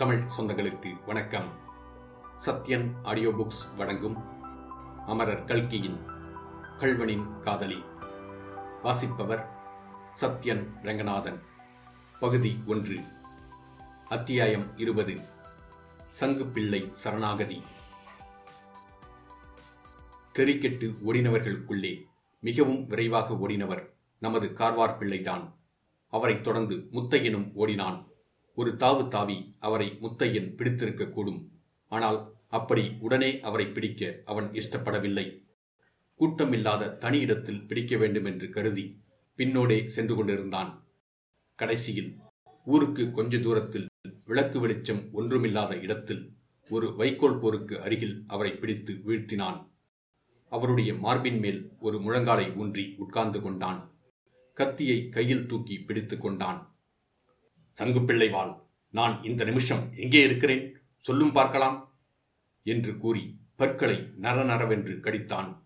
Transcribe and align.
தமிழ் 0.00 0.22
சொந்தங்களுக்கு 0.38 1.04
வணக்கம். 1.06 1.58
Sathyan 2.46 2.90
audio 3.02 3.30
books 3.30 3.76
வழங்கும் 3.76 4.16
அமரர் 5.06 5.44
கல்கியின் 5.44 6.06
கல்வனின் 6.76 7.38
காதலி. 7.38 7.84
வாசிப்பவர் 8.82 9.48
சத்யன் 10.20 10.66
ரங்கநாதன். 10.82 11.42
பகுதி 12.20 12.62
ஒன்று. 12.66 13.00
அத்தியாயம் 14.08 14.78
இருபது. 14.78 15.20
சங்குப்பிள்ளை 16.20 16.90
சரணாகதி. 16.90 17.62
தெறிக்கெட்டு 20.38 20.94
ஓடினவர்களுக்குள்ளே 21.06 22.04
மிகவும் 22.40 22.86
விரைவாக 22.86 23.34
ஓடினவர் 23.34 23.88
நமது 24.18 24.46
கார்வார் 24.46 24.98
பிள்ளைதான். 24.98 25.56
அவரைத் 26.08 26.44
தொடர்ந்து 26.44 26.88
முத்தையனும் 26.92 27.50
ஓடினான். 27.54 28.08
ஒரு 28.60 28.70
தாவு 28.82 29.04
தாவி 29.14 29.38
அவரை 29.66 29.88
முத்தையன் 30.02 30.50
பிடித்திருக்கக்கூடும். 30.58 31.40
ஆனால் 31.92 32.18
அப்படி 32.58 32.84
உடனே 32.98 33.30
அவரை 33.48 33.66
பிடிக்க 33.66 34.10
அவன் 34.24 34.48
இஷ்டப்படவில்லை. 34.60 35.26
கூட்டமில்லாத 36.20 36.92
தனி 37.02 37.18
இடத்தில் 37.26 37.62
பிடிக்க 37.68 37.96
வேண்டும் 37.96 38.28
என்று 38.30 38.46
கருதி 38.56 38.84
பின்னோடே 39.38 39.78
சென்று 39.94 40.14
கொண்டிருந்தான். 40.16 40.72
கடைசியில் 41.58 42.10
ஊருக்கு 42.66 43.04
கொஞ்ச 43.10 43.38
தூரத்தில் 43.38 43.86
விளக்கு 44.26 44.58
வெளிச்சம் 44.60 45.02
ஒன்றுமில்லாத 45.12 45.72
இடத்தில் 45.86 46.22
ஒரு 46.70 46.88
வைக்கோல் 46.96 47.38
போருக்கு 47.42 47.74
அருகில் 47.84 48.16
அவரை 48.26 48.52
பிடித்து 48.54 48.92
வீழ்த்தினான். 49.06 49.58
அவருடைய 50.52 50.90
மார்பின் 51.04 51.40
மேல் 51.44 51.60
ஒரு 51.78 51.96
முழங்காலை 51.98 52.46
ஊன்றி 52.60 52.84
உட்கார்ந்து 52.96 53.40
கொண்டான். 53.42 53.80
கத்தியை 54.56 54.98
கையில் 55.08 55.46
தூக்கி 55.46 55.76
பிடித்து 55.88 56.16
கொண்டான். 56.18 56.60
சங்குப்பிள்ளை 57.78 58.30
வாள் 58.30 58.62
நான் 58.90 59.22
இந்த 59.22 59.44
நிமிஷம் 59.44 59.92
எங்கே 59.96 60.22
இருக்கிறேன்? 60.22 60.76
சொல்லும் 60.98 61.32
பார்க்கலாம். 61.32 61.94
என்று 62.62 62.96
கூறி 62.96 63.38
பற்களை 63.56 63.96
நரநரவென்று 63.96 65.00
கடித்தான். 65.00 65.62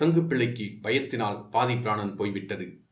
சங்குப்பிள்ளைக்கு 0.00 0.78
பயத்தினால் 0.82 1.48
பாதி 1.50 1.76
பிராணன் 1.76 2.16
போய்விட்டது. 2.16 2.84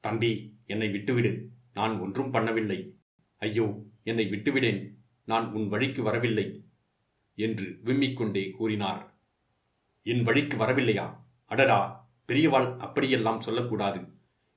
தம்பி 0.00 0.58
என்னை 0.66 0.88
விட்டுவிடு. 0.88 1.50
நான் 1.74 1.98
ஒன்றும் 1.98 2.32
பண்ணவில்லை. 2.32 2.94
ஐயோ 3.38 3.82
என்னை 4.04 4.24
விட்டுவிடேன். 4.26 4.94
நான் 5.24 5.52
உன் 5.52 5.68
வழிக்கு 5.68 6.02
வரவில்லை. 6.02 6.64
என்று 7.34 7.80
விம்மிக்கொண்டே 7.84 8.50
கூறினார். 8.50 9.14
என் 10.02 10.22
வழிக்கு 10.22 10.56
வரவில்லையா? 10.56 11.16
அடடா 11.46 12.10
பெரியவாள் 12.26 12.76
அப்படியெல்லாம் 12.76 13.40
சொல்லக்கூடாது. 13.40 14.00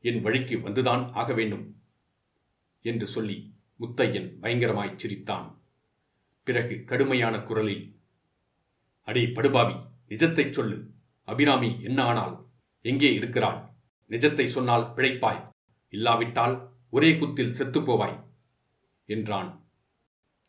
என் 0.02 0.22
வழிக்கு 0.22 0.58
வந்துதான் 0.58 1.12
ஆக 1.12 1.34
வேண்டும். 1.34 1.76
என்று 2.92 3.08
சொல்லி 3.08 3.38
முத்தையன் 3.80 4.30
பயங்கரமாய் 4.42 4.98
சிரித்தான். 5.02 5.48
பிறகு 6.48 6.76
கடுமையான 6.90 7.36
குரலில் 7.42 7.86
அடே 9.08 9.24
படுபாவி 9.28 9.76
நிஜத்தைச் 10.12 10.56
சொல்லு. 10.58 10.78
அபிராமி 11.28 11.70
என்ன 11.82 12.00
ஆனால் 12.04 12.36
எங்கே 12.86 13.10
இருக்கிறாள்? 13.20 13.60
நிஜத்தை 14.12 14.46
சொன்னால் 14.56 14.86
பிழைப்பாய். 14.96 15.42
இல்லாவிட்டால் 15.94 16.56
ஒரே 16.90 17.10
குத்தில் 17.18 17.56
செத்துப்போவாய் 17.58 18.18
என்றான். 19.10 19.50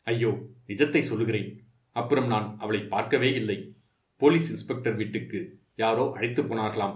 ஐயோ 0.07 0.31
நிஜத்தை 0.67 1.01
சொல்லுகிறேன். 1.09 1.49
அப்புறம் 1.95 2.27
நான் 2.27 2.47
அவளை 2.59 2.81
பார்க்கவே 2.93 3.29
இல்லை. 3.33 3.57
போலீஸ் 4.21 4.49
இன்ஸ்பெக்டர் 4.53 4.95
வீட்டுக்கு 4.95 5.39
யாரோ 5.75 6.05
அழைத்து 6.15 6.41
போனார்களாம். 6.43 6.95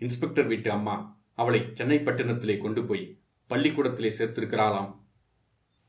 இன்ஸ்பெக்டர் 0.00 0.46
வீட்டு 0.46 0.70
அம்மா 0.70 0.96
அவளை 1.34 1.60
சென்னை 1.78 1.98
பட்டணத்திலே 1.98 2.56
கொண்டு 2.58 2.82
போய் 2.84 3.04
பள்ளிக்கூடத்திலே 3.48 4.12
சேர்த்திருக்கிறாளாம். 4.18 5.06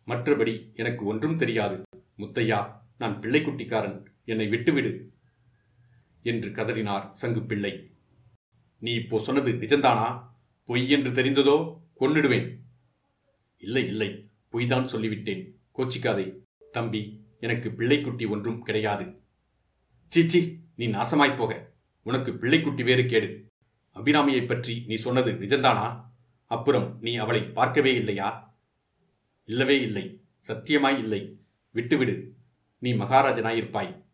மற்றபடி 0.07 0.75
எனக்கு 0.75 1.05
ஒன்றும் 1.05 1.37
தெரியாது. 1.37 1.81
முத்தையா 2.17 2.71
நான் 2.97 3.19
பிள்ளைக்குட்டிக்காரன். 3.19 4.05
என்னை 4.25 4.47
விட்டுவிடு 4.47 5.09
என்று 6.23 6.49
கதறினார் 6.49 7.09
சங்கு 7.09 7.45
பிள்ளை. 7.45 7.93
நீ 8.79 8.93
இப்போ 8.93 9.19
சொன்னது 9.19 9.51
நிஜந்தானா 9.51 10.27
பொய் 10.65 10.89
என்று 10.89 11.11
தெரிந்ததோ? 11.11 11.77
கொன்னிடுவேன். 11.99 12.57
இல்லை 13.57 13.85
இல்லை. 13.85 14.29
பொய்தான் 14.51 14.85
சொல்லிவிட்டேன். 14.85 15.55
கோச்சிக்காதே. 15.77 16.37
தம்பி 16.71 17.23
எனக்கு 17.39 17.69
பிள்ளைக்குட்டி 17.69 18.29
ஒன்றும் 18.29 18.63
கிடையாது. 18.63 19.21
சீச்சி 20.09 20.59
நீ 20.75 20.87
நாசமாய்ப்போக 20.87 21.65
உனக்கு 22.03 22.31
பிள்ளைக்குட்டி 22.31 22.83
வேறு 22.83 23.05
கேடு. 23.05 23.45
அபிராமியைப் 23.95 24.47
பற்றி 24.47 24.83
நீ 24.87 24.95
சொன்னது 24.95 25.31
நிஜந்தானா 25.31 26.07
அப்புறம் 26.49 26.97
நீ 27.01 27.15
அவளை 27.15 27.41
பார்க்கவே 27.43 27.95
இல்லையா? 27.95 28.57
இல்லவே 29.45 29.81
இல்லை. 29.81 30.23
சத்தியமாய் 30.47 30.97
இல்லை. 30.97 31.39
விட்டுவிடு. 31.71 32.33
நீ 32.79 32.93
மகாராஜனாயிருப்பாய் 32.93 34.05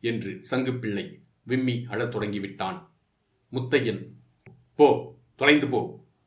என்று 0.00 0.40
சங்குப்பிள்ளை 0.50 1.22
விம்மி 1.42 1.84
அழத் 1.88 2.14
தொடங்கிவிட்டான். 2.14 2.90
முத்தையன் 3.52 4.02
போ 4.74 4.88
தொலைந்து 5.36 5.68
போ. 5.68 5.80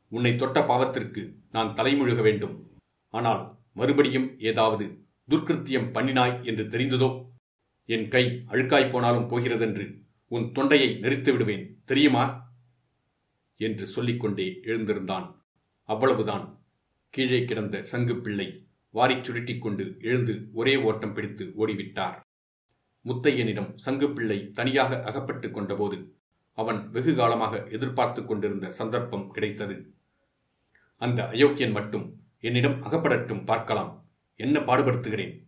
உன்னை 0.08 0.36
தொட்ட 0.36 0.60
பாவத்திற்கு 0.60 1.34
நான் 1.50 1.74
தலைமுழுக 1.74 2.22
வேண்டும். 2.22 2.72
ஆனால் 3.08 3.58
மறுபடியும் 3.74 4.38
ஏதாவது 4.38 4.86
துர்க்கிருத்தியம் 5.30 5.92
பண்ணினாய் 5.92 6.44
என்று 6.44 6.64
தெரிந்ததோ? 6.64 7.30
என் 7.84 8.08
கை 8.08 8.44
அழுக்காய் 8.46 8.90
போனாலும் 8.90 9.28
போகிறதென்று 9.28 10.02
உன் 10.28 10.52
தொண்டையை 10.52 10.98
நெரித்து 11.00 11.32
விடுவேன் 11.32 11.82
தெரியுமா? 11.84 12.50
என்று 13.56 13.86
சொல்லிக்கொண்டே 13.86 14.60
எழுந்திருந்தான். 14.62 15.41
அவ்வளவுதான். 15.84 16.64
கீழே 17.10 17.44
கிடந்த 17.44 17.78
சங்குப்பிள்ளை 17.78 18.70
வாரிச் 18.90 19.24
சுருட்டிக் 19.24 19.58
கொண்டு 19.58 19.96
எழுந்து 20.00 20.48
ஒரே 20.52 20.76
ஓட்டம் 20.76 21.12
பிடித்து 21.12 21.52
ஓடிவிட்டார். 21.58 22.20
முத்தையனிடம் 23.04 23.74
சங்குப்பிள்ளை 23.84 24.50
தனியாக 24.50 25.02
அகப்பட்டு 25.02 25.48
கொண்டபோது 25.48 26.16
அவன் 26.52 26.90
வெகு 26.90 27.14
காலமாக 27.14 27.66
எதிர்பார்த்து 27.70 28.24
கொண்டிருந்த 28.24 28.70
சந்தர்ப்பம் 28.70 29.30
கிடைத்தது. 29.30 29.94
அந்த 30.96 31.28
அயோக்கியன் 31.28 31.70
மட்டும் 31.70 32.22
என்னிடம் 32.38 32.82
அகப்படட்டும் 32.82 33.44
பார்க்கலாம். 33.44 34.06
என்ன 34.36 34.60
பாடுபடுத்துகிறேன்? 34.60 35.46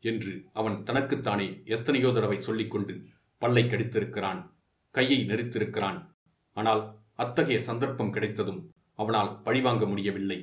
என்று 0.00 0.44
அவன் 0.52 0.82
தனக்குத்தானே 0.82 1.62
எத்தனையோ 1.64 2.12
தடவை 2.12 2.40
சொல்லிக்கொண்டு 2.40 3.04
பல்லை 3.38 3.64
கடித்திருக்கிறான் 3.64 4.50
கையை 4.90 5.26
நெரித்திருக்கிறான். 5.26 6.10
ஆனால் 6.52 6.98
அத்தகைய 7.14 7.58
சந்தர்ப்பம் 7.58 8.12
கிடைத்ததும் 8.12 8.73
அவனால் 8.98 9.42
பழிவாங்க 9.42 9.86
முடியவில்லை. 9.86 10.38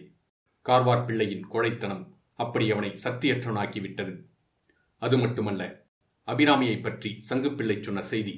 கார்வார் 0.66 1.06
பிள்ளையின் 1.06 1.46
கோழைத்தனம் 1.48 2.04
அப்படி 2.34 2.72
அவனை 2.72 2.90
சக்தியற்றவனாக்கிவிட்டது 3.04 4.14
அது 4.98 5.18
மட்டுமல்ல 5.18 5.64
அபிராமியை 6.28 6.82
பற்றி 6.82 7.10
சங்குப்பிள்ளை 7.30 7.82
சொன்ன 7.82 8.02
செய்தி 8.02 8.36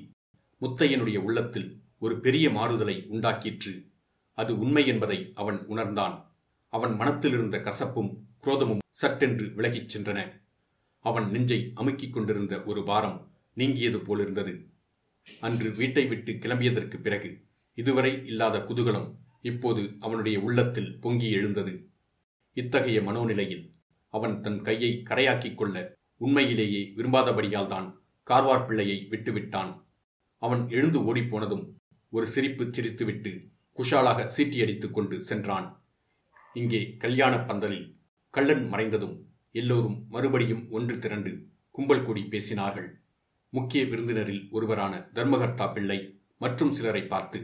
முத்தையனுடைய 0.62 1.18
உள்ளத்தில் 1.18 1.82
ஒரு 2.00 2.20
பெரிய 2.20 2.50
மாறுதலை 2.50 2.96
உண்டாக்கிற்று. 3.10 3.74
அது 4.38 4.60
உண்மை 4.60 4.84
என்பதை 4.88 5.32
அவன் 5.34 5.60
உணர்ந்தான். 5.66 6.16
அவன் 6.74 6.94
மனத்திலிருந்த 6.96 7.58
கசப்பும் 7.58 8.12
குரோதமும் 8.44 8.82
சட்டென்று 8.92 9.46
விலகிச் 9.56 9.98
சென்றன. 9.98 10.20
அவன் 11.06 11.28
நெஞ்சை 11.30 11.60
அமுக்கிக் 11.76 12.10
கொண்டிருந்த 12.10 12.62
ஒரு 12.62 12.84
பாரம் 12.84 13.18
நீங்கியது 13.54 14.00
போலிருந்தது. 14.00 14.54
அன்று 15.40 15.72
வீட்டை 15.72 16.06
விட்டு 16.06 16.32
கிளம்பியதற்கு 16.34 16.98
பிறகு 17.02 17.30
இதுவரை 17.78 18.14
இல்லாத 18.26 18.58
குதூகலம் 18.60 19.10
இப்போது 19.50 19.82
அவனுடைய 20.00 20.38
உள்ளத்தில் 20.40 20.92
பொங்கி 21.00 21.30
எழுந்தது. 21.32 21.74
இத்தகைய 22.58 23.00
மனோநிலையில் 23.02 23.66
அவன் 24.14 24.36
தன் 24.42 24.62
கையை 24.62 24.92
கரையாக்கிக் 25.10 25.56
கொள்ள 25.56 25.78
உண்மையிலேயே 26.22 26.82
விரும்பாதபடியால் 26.96 27.68
தான் 27.68 27.88
கார்வார் 28.28 28.66
பிள்ளையை 28.68 28.98
விட்டுவிட்டான். 29.10 29.72
அவன் 30.42 30.64
எழுந்து 30.70 31.00
ஓடிப்போனதும் 31.10 31.66
ஒரு 32.10 32.26
சிரிப்பு 32.28 32.64
சிரித்துவிட்டு 32.66 33.32
குஷாலாக 33.78 34.28
சீட்டியடித்துக் 34.38 34.92
கொண்டு 34.92 35.22
சென்றான். 35.22 35.68
இங்கே 36.54 36.82
கல்யாண 36.98 37.34
பந்தலில் 37.40 37.88
கள்ளன் 38.34 38.66
மறைந்ததும் 38.74 39.16
எல்லோரும் 39.52 39.98
மறுபடியும் 40.10 40.64
ஒன்று 40.70 40.96
திரண்டு 41.00 41.32
கும்பல் 41.72 42.06
கூடி 42.06 42.22
பேசினார்கள். 42.22 42.90
முக்கிய 43.54 43.82
விருந்தினரில் 43.84 44.44
ஒருவரான 44.52 44.94
தர்மகர்த்தா 45.14 45.66
பிள்ளை 45.74 46.00
மற்றும் 46.38 46.72
சிலரை 46.72 47.04
பார்த்து 47.04 47.40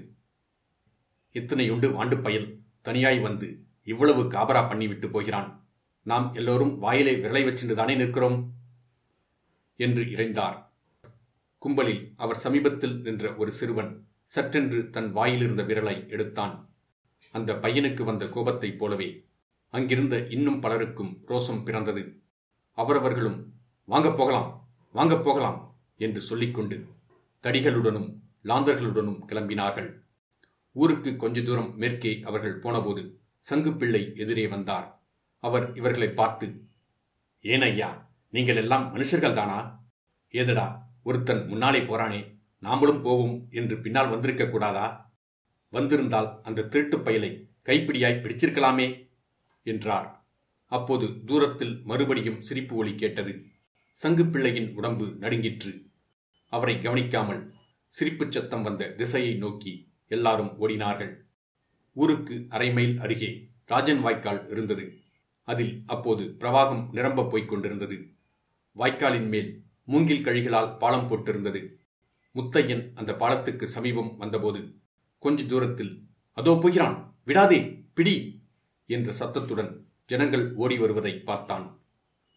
இத்தனையுண்டு 1.33 1.87
வாண்டு 1.91 2.21
பயல். 2.21 2.59
தனியாய் 2.81 3.19
வந்து 3.19 3.63
இவ்வளவு 3.83 4.23
காபரா 4.23 4.61
பண்ணிவிட்டு 4.67 5.09
போகிறான். 5.09 5.67
நாம் 6.03 6.33
எல்லோரும் 6.33 6.77
வாயிலை 6.77 7.21
விரலை 7.21 7.45
வச்சின்று 7.45 7.73
தானே 7.73 7.95
நிற்கிறோம்? 7.95 8.53
என்று 9.75 10.03
இறைந்தார். 10.03 10.67
கும்பலில் 11.57 12.13
அவர் 12.15 12.35
சமீபத்தில் 12.35 13.01
நின்ற 13.01 13.35
ஒரு 13.35 13.51
சிறுவன் 13.51 14.07
சற்றென்று 14.35 14.89
தன் 14.89 15.15
வாயிலிருந்த 15.15 15.63
விரலை 15.63 16.09
எடுத்தான். 16.09 16.69
அந்த 17.31 17.53
பையனுக்கு 17.53 18.03
வந்த 18.03 18.25
கோபத்தைப் 18.25 18.77
போலவே 18.77 19.25
அங்கிருந்த 19.69 20.27
இன்னும் 20.27 20.59
பலருக்கும் 20.59 21.21
ரோசம் 21.27 21.63
பிறந்தது. 21.63 22.21
அவரவர்களும் 22.71 23.53
வாங்கப் 23.85 24.17
போகலாம் 24.17 24.69
வாங்க 24.91 25.17
போகலாம் 25.17 25.75
என்று 25.97 26.21
சொல்லிக்கொண்டு 26.21 26.87
தடிகளுடனும் 27.43 28.19
லாந்தர்களுடனும் 28.43 29.19
கிளம்பினார்கள். 29.27 30.08
ஊருக்கு 30.79 31.15
கொஞ்ச 31.15 31.41
தூரம் 31.41 31.77
மேற்கே 31.77 32.21
அவர்கள் 32.21 32.57
போனபோது 32.57 33.19
சங்குப்பிள்ளை 33.49 34.17
எதிரே 34.17 34.47
வந்தார். 34.47 35.03
அவர் 35.37 35.75
இவர்களை 35.75 36.09
பார்த்து 36.09 36.63
ஏன் 37.41 37.61
ஐயா 37.61 38.11
நீங்கள் 38.29 38.55
எல்லாம் 38.55 38.95
மனுஷர்கள் 38.95 39.33
தானா 39.33 39.85
ஏதடா 40.29 40.89
ஒருத்தன் 41.03 41.47
முன்னாலே 41.47 41.79
போறானே 41.79 42.37
நாமளும் 42.61 43.01
போவோம் 43.01 43.47
என்று 43.51 43.77
பின்னால் 43.77 44.09
வந்திருக்க 44.09 44.49
கூடாதா? 44.49 45.13
வந்திருந்தால் 45.69 46.41
அந்த 46.41 46.67
திருட்டுப் 46.67 47.09
பயலை 47.09 47.47
கைப்பிடியாய் 47.65 48.21
பிடிச்சிருக்கலாமே? 48.21 49.09
என்றார். 49.63 50.25
அப்போது 50.65 51.23
தூரத்தில் 51.25 51.81
மறுபடியும் 51.83 52.41
சிரிப்பு 52.41 52.75
ஒலி 52.75 52.95
கேட்டது. 52.95 53.45
சங்குப்பிள்ளையின் 54.03 54.75
உடம்பு 54.75 55.15
நடுங்கிற்று. 55.19 55.85
அவரை 56.49 56.81
கவனிக்காமல் 56.81 57.53
சிரிப்புச் 57.87 58.31
சத்தம் 58.31 58.61
வந்த 58.61 58.91
திசையை 58.91 59.35
நோக்கி 59.35 59.88
எல்லாரும் 60.09 60.51
ஓடினார்கள். 60.59 61.13
ஊருக்கு 61.93 62.45
அரை 62.49 62.71
மைல் 62.73 62.99
அருகே 62.99 63.49
ராஜன் 63.65 64.01
வாய்க்கால் 64.01 64.49
இருந்தது. 64.49 65.01
அதில் 65.43 65.83
அப்போது 65.85 66.35
பிரவாகம் 66.39 66.89
நிரம்பப் 66.91 67.31
போய்க் 67.31 67.49
கொண்டிருந்தது. 67.49 67.97
வாய்க்காலின் 68.75 69.27
மேல் 69.27 69.63
மூங்கில் 69.83 70.25
கழிகளால் 70.25 70.77
பாலம் 70.77 71.07
போட்டிருந்தது. 71.09 71.61
முத்தையன் 72.35 72.93
அந்த 72.93 73.13
பாலத்துக்கு 73.13 73.67
சமீபம் 73.67 74.17
வந்தபோது 74.17 74.75
கொஞ்ச 75.19 75.43
தூரத்தில் 75.43 75.93
அதோ 76.33 76.59
போகிறான் 76.61 77.15
விடாதே 77.23 77.85
பிடி 77.93 78.43
என்ற 78.85 79.11
சத்தத்துடன் 79.11 79.87
ஜனங்கள் 80.05 80.55
ஓடி 80.55 80.77
வருவதை 80.77 81.13
பார்த்தான். 81.19 81.65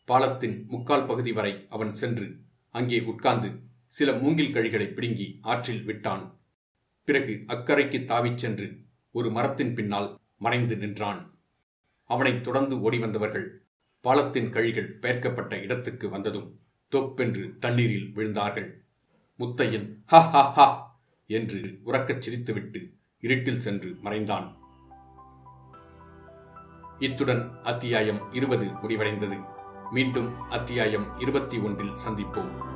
பாலத்தின் 0.05 0.67
முக்கால் 0.69 1.07
பகுதி 1.07 1.33
வரை 1.33 1.67
அவன் 1.69 1.95
சென்று 1.95 2.27
அங்கே 2.69 3.01
உட்கார்ந்து 3.01 3.51
சில 3.87 4.13
மூங்கில் 4.13 4.55
கழிகளை 4.55 4.87
பிடுங்கி 4.87 5.39
ஆற்றில் 5.43 5.85
விட்டான். 5.85 6.42
பிறகு 7.05 7.45
அக்கறைக்கு 7.47 8.05
தாவிச் 8.05 8.39
சென்று 8.39 8.79
ஒரு 9.13 9.31
மரத்தின் 9.31 9.75
பின்னால் 9.75 10.21
மறைந்து 10.39 10.77
நின்றான். 10.77 11.39
அவனைத் 12.05 12.45
தொடர்ந்து 12.45 12.81
ஓடி 12.81 12.99
வந்தவர்கள் 12.99 13.67
பாலத்தின் 14.01 14.51
கழிகள் 14.51 14.99
பெயர்க்கப்பட்ட 14.99 15.59
இடத்துக்கு 15.59 16.09
வந்ததும் 16.09 16.61
தொப்பென்று 16.89 17.59
தண்ணீரில் 17.59 18.13
விழுந்தார்கள். 18.15 18.71
முத்தையன் 19.39 19.97
ஹ 20.07 20.21
ஹ 20.31 20.51
ஹா! 20.53 21.01
என்று 21.27 21.81
உறக்கச் 21.85 22.29
சிரித்துவிட்டு 22.29 22.93
இருட்டில் 23.21 23.61
சென்று 23.61 23.97
மறைந்தான். 24.03 24.57
இத்துடன் 26.99 27.63
அத்தியாயம் 27.63 28.33
இருபது 28.33 28.67
முடிவடைந்தது. 28.67 29.45
மீண்டும் 29.91 30.41
அத்தியாயம் 30.41 31.19
இருபத்தி 31.19 31.59
ஒன்றில் 31.59 31.97
சந்திப்போம். 32.09 32.72